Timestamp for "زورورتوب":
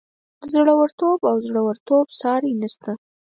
1.47-2.05